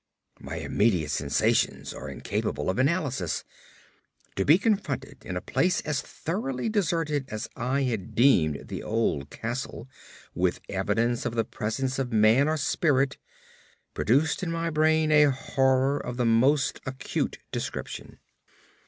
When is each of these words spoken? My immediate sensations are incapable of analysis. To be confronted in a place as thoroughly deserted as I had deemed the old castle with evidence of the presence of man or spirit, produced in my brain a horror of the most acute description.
My 0.39 0.55
immediate 0.55 1.11
sensations 1.11 1.93
are 1.93 2.09
incapable 2.09 2.71
of 2.71 2.79
analysis. 2.79 3.43
To 4.35 4.43
be 4.43 4.57
confronted 4.57 5.23
in 5.23 5.37
a 5.37 5.41
place 5.41 5.79
as 5.81 6.01
thoroughly 6.01 6.69
deserted 6.69 7.25
as 7.29 7.47
I 7.55 7.83
had 7.83 8.15
deemed 8.15 8.67
the 8.69 8.81
old 8.81 9.29
castle 9.29 9.87
with 10.33 10.59
evidence 10.67 11.23
of 11.27 11.35
the 11.35 11.45
presence 11.45 11.99
of 11.99 12.11
man 12.11 12.47
or 12.47 12.57
spirit, 12.57 13.17
produced 13.93 14.41
in 14.41 14.49
my 14.49 14.71
brain 14.71 15.11
a 15.11 15.25
horror 15.29 15.99
of 15.99 16.17
the 16.17 16.25
most 16.25 16.81
acute 16.87 17.37
description. 17.51 18.17